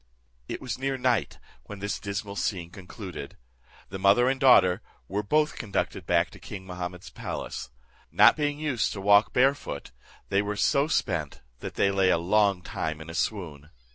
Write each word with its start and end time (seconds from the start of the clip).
It 0.49 0.61
was 0.63 0.79
near 0.79 0.97
night 0.97 1.37
when 1.65 1.77
this 1.77 1.99
dismal 1.99 2.35
scene 2.35 2.71
concluded. 2.71 3.37
The 3.89 3.99
mother 3.99 4.29
and 4.29 4.39
daughter 4.39 4.81
were 5.07 5.21
both 5.21 5.59
conducted 5.59 6.07
back 6.07 6.31
to 6.31 6.39
king 6.39 6.65
Mahummud's 6.65 7.11
palace. 7.11 7.69
Not 8.11 8.35
being 8.35 8.57
used 8.57 8.93
to 8.93 8.99
walk 9.01 9.31
bare 9.31 9.53
foot, 9.53 9.91
they 10.29 10.41
were 10.41 10.55
so 10.55 10.87
spent, 10.87 11.41
that 11.59 11.75
they 11.75 11.91
lay 11.91 12.09
a 12.09 12.17
long 12.17 12.63
time 12.63 12.99
in 12.99 13.11
a 13.11 13.13
swoon. 13.13 13.69